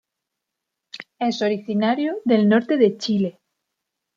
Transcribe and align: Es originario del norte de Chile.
Es 1.19 1.43
originario 1.43 2.15
del 2.25 2.49
norte 2.49 2.75
de 2.77 2.97
Chile. 2.97 3.39